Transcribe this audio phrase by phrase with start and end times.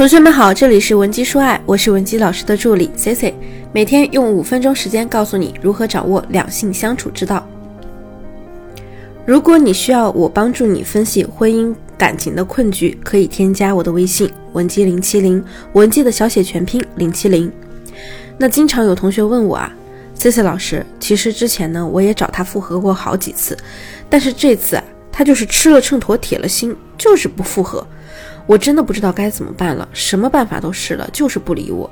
[0.00, 3.34] 同学们好，这里是文姬说爱，我是文姬老师的助理 C C，
[3.70, 7.46] 每天用五分钟时间告诉你如何掌握两性相处之道。
[9.26, 17.52] 如果你需要我帮助你分析婚姻感情的困局，可以添加我的微信文姬零七零，文姬的小写全拼零七零。
[18.38, 19.70] 那经常有同学问我啊
[20.14, 23.54] ，C C 老师，其实之前呢我也找他复合过好几次，
[24.08, 27.86] 但是这次啊他就是吃了秤砣铁了心，就是不复合。
[28.50, 31.88] 我真的不知道该怎么办了，什么办法都试了，就是不理我。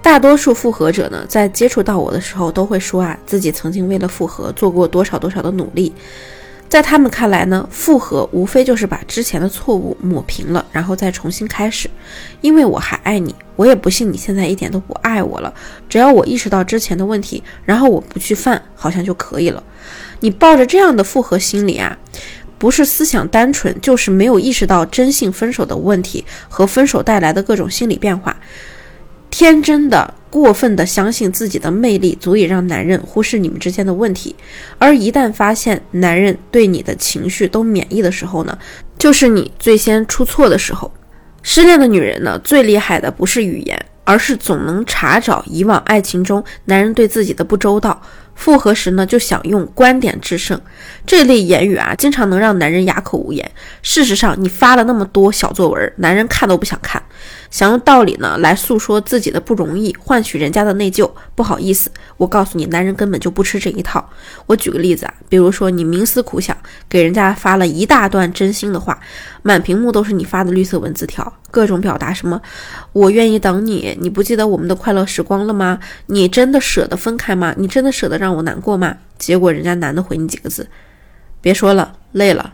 [0.00, 5.92] 大多数复合者呢，在接触到我的时候，都会说啊，自己曾经为了复合做过多少多少的努力。
[6.68, 11.90] 在他们看来呢，复合无非就是把之前的错误抹平了，然后再重新开始。
[12.40, 15.52] 因为我还爱你，我也不信你现在一点都不爱我了。
[15.88, 19.60] 只要我意识到之前的问题，然后我不去犯，好像就可以了。
[20.20, 21.98] 你抱着这样的复合心理啊。
[22.58, 28.36] 不是思想单纯，就是没有意识到真性分手的问题和分手带来的各种心理变化，
[29.30, 34.34] 天真的、过分的相信自己的魅力足以让男人忽视你们之间的问题，
[34.78, 38.56] 而一旦发现男人对你的情绪都免疫的时候呢，
[38.98, 40.90] 就是你最先出错的时候。
[41.42, 48.02] 失恋的女人呢，最厉害的不是语言，而是总能查找以往爱情中男人对自己的不周到。
[48.36, 50.60] 复合时呢，就想用观点制胜，
[51.04, 53.50] 这类言语啊，经常能让男人哑口无言。
[53.82, 57.02] 事实上，你发了那么多小作文，男人看都不想看。
[57.56, 61.10] 想用道理呢来诉说自己的不容易，换取人家的内疚。
[61.34, 64.06] 不好意思，我告诉你，男人根本就不吃这一套。
[64.44, 66.54] 我举个例子啊，比如说你冥思苦想，
[66.86, 69.00] 给人家发了一大段真心的话，
[69.40, 72.38] 满屏幕都是你发的绿色文字条，各种表达什么
[72.92, 75.78] “我愿意等你”，你不记得我们的快乐时光了吗？
[76.08, 77.54] 你真的舍得分开吗？
[77.56, 78.94] 你真的舍得让我难过吗？
[79.16, 80.68] 结果人家男的回你几个字
[81.40, 82.52] ：“别说了，累了，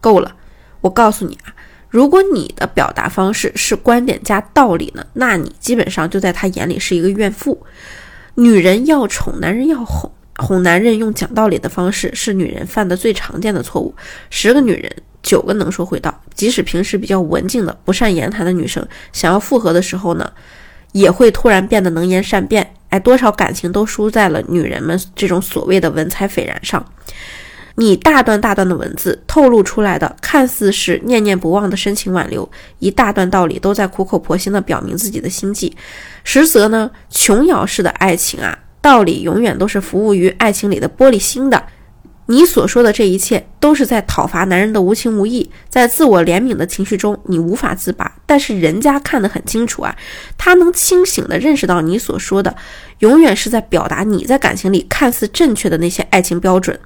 [0.00, 0.34] 够了。”
[0.82, 1.54] 我告诉你啊。
[1.94, 7.64] 如果你的表达方式是观点加道理呢，那你基本上就在他眼里是一个怨妇。
[8.34, 13.94] 女人要宠，男人要哄，哄男人用讲道理的方式是女人犯的最常见的错误。
[14.28, 20.28] 十个女人九个能说会道，即使平时比较文静的、不善言谈的女生，想要复合的时候呢，
[20.90, 22.74] 也会突然变得能言善辩。
[22.88, 26.84] 哎，多少感情都输在了女人们这种所谓的文采斐然上。
[27.76, 32.48] 你大段大段的文字透露出来的，看似是念念不忘的深情挽留，
[32.78, 35.76] 一大段道理都在苦口婆心的表明自己的心迹，
[36.22, 41.60] 实则呢，琼瑶式的爱情啊，道理永远都是服务于爱情里的玻璃心的。
[42.26, 48.10] 你所说的这一切都是在讨伐男人的无情无义，在自我怜悯的情绪中，你无法自拔。
[48.24, 49.94] 但是人家看得很清楚啊，
[50.38, 52.56] 他能清醒地认识到你所说的，
[53.00, 56.78] 永远是在表达你在感情里看似正确的那些爱情标准。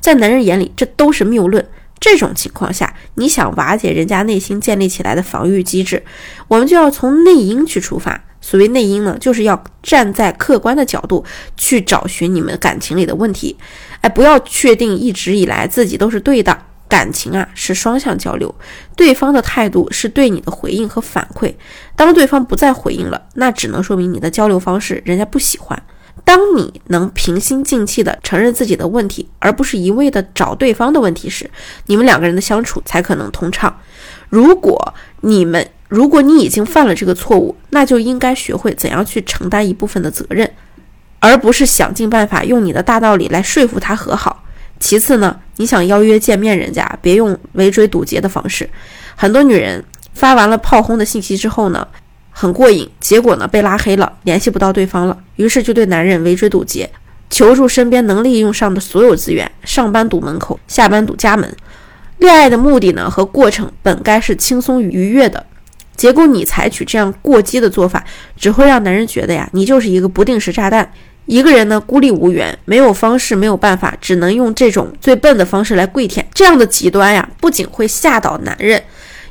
[0.00, 1.64] 在男人眼里，这都是谬论。
[2.00, 6.02] 这种情况下，你想瓦解人家内心建立起来的防御机制，
[6.48, 8.24] 我们就要从内因去出发。
[8.40, 11.24] 所谓内因呢，就是要站在客观的角度
[11.56, 13.56] 去找寻你们感情里的问题。
[14.00, 16.56] 哎，不要确定一直以来自己都是对的。
[16.88, 18.52] 感情啊，是双向交流，
[18.96, 21.54] 对方的态度是对你的回应和反馈。
[21.94, 25.80] 当对方不再回应了，那只能说明你的交流方式人家不喜欢。
[26.24, 31.48] 当你能平心静气地承认自己的问题，而不是一味地找对方的问题时，
[31.86, 33.78] 你们两个人的相处才可能通畅。
[34.28, 40.48] 如果你们，如果你已经犯了这个错误，那就应该学会怎样去承担一部分的责任，
[41.18, 44.44] 而不是想尽办法用你的大道理来说服他和好。
[44.78, 48.70] 其次呢，你想邀约见面，人家别用围追堵截的方式。
[49.16, 49.84] 很多女人
[50.14, 51.86] 发完了炮轰的信息之后呢？
[52.30, 56.88] 很过瘾，结果呢被拉黑了，联系不到对方了，于是就对男人围追堵截，
[57.28, 61.52] 求助身边能利用上的所有资源，上班堵门口，下班堵家门。
[62.18, 65.44] 恋爱的目的呢和过程本该是轻松愉悦的，
[66.00, 68.02] 结果你采取这样过激的做法，
[68.34, 70.90] 只会让男人觉得呀，你就是一个不定时炸弹，
[71.26, 76.26] 一个人呢孤立无援，没有方式，没有办法，只能用这种最笨的方式来跪舔。
[76.32, 78.82] 这样的极端呀，不仅会吓倒男人，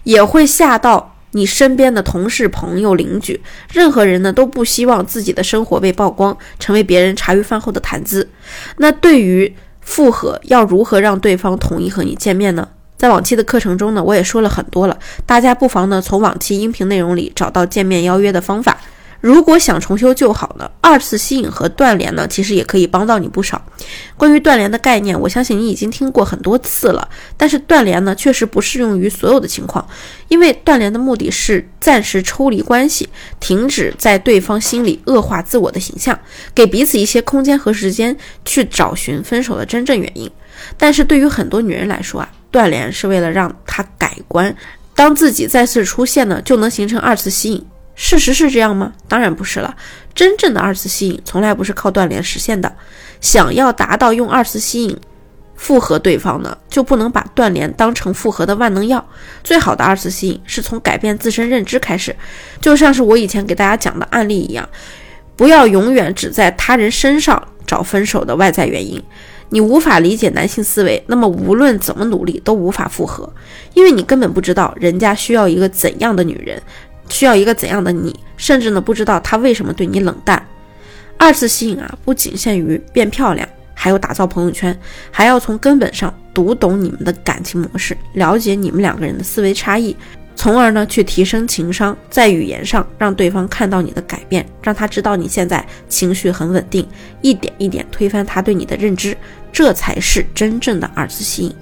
[0.03, 1.16] 也会吓到。
[1.31, 3.42] 你身边的同事、朋友、邻居，
[3.74, 8.30] 任何人呢都不希望自己的生活被曝光，成为别人茶余饭后的谈资。
[8.77, 12.68] 那对于复合，要如何让对方同意和你见面呢？
[13.00, 18.78] 在往期的课程中呢，我也说了很多了，大家不妨呢从往期音频内容里找到见面邀约的方法。
[19.22, 23.62] 如果想重修旧好呢，二次吸引和断联呢，其实也可以帮到你不少。
[24.16, 27.07] 关于断联的概念，我相信你已经听过很多次了。
[27.36, 29.86] 但是断联呢，确实不适用于所有的情况，
[30.30, 33.10] 因为断联的目的是暂时抽离关系，
[33.42, 36.18] 停止在对方心里恶化自我的形象，
[36.56, 38.16] 给彼此一些空间和时间
[38.46, 40.31] 去找寻分手的真正原因。
[40.78, 44.56] 但是对于很多女人来说啊，断联是为了让他改观。
[44.96, 47.66] 当自己再次出现呢，就能形成二次吸引。
[47.96, 48.94] 事实是这样吗？
[49.07, 49.75] 当然不是了。
[50.16, 52.74] 真正的二次吸引从来不是靠断联实现的。
[53.22, 54.98] 想要达到用二次吸引
[55.56, 59.06] 复合对方呢，就不能把断联当成复合的万能药。
[59.44, 62.16] 最好的二次吸引是从改变自身认知开始，
[62.62, 64.68] 就像是我以前给大家讲的案例一样，
[65.36, 69.04] 不要永远只在他人身上找分手的外在原因。
[69.50, 73.31] 你无法理解男性思维，那么无论怎么努力都无法复合，
[73.74, 76.62] 因为你根本不知道人家需要一个怎样的女人。
[77.12, 80.48] 需要一个怎样的你，甚至呢不知道他为什么对你冷淡。
[81.18, 84.80] 二次吸引啊，不仅限于变漂亮，还有打造朋友圈，
[85.10, 89.98] 还要从根本上读懂你们的感情模式，了解你们两个人的思维差异，
[90.36, 96.88] 从而呢去提升情商，在语言上让对方看到你的改变，让他知道你现在情绪很稳定，
[97.22, 99.18] 一点一点推翻他对你的认知，
[99.51, 101.54] 这才是真正的二次吸引。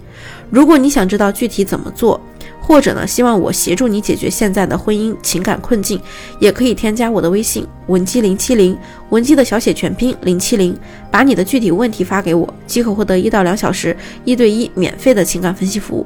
[0.50, 2.20] 如果你想知道具体怎么做，
[2.62, 6.00] 或者呢，希望我协助你解决现在的婚姻情感困境，
[6.40, 8.78] 也可以添加我的微信文姬零七零，
[9.10, 10.78] 文姬的小写全拼零七零，
[11.12, 13.96] 把你的具体问题发给我，即可获得一到两小时
[14.26, 16.06] 一对一免费的情感分析服务。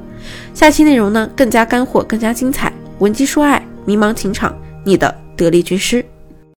[0.54, 2.72] 下期内容呢更加干货，更加精彩。
[2.98, 6.04] 文姬说爱，迷茫情场，你的得力军师。